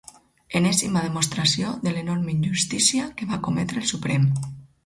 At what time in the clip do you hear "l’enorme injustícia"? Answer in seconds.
1.97-3.07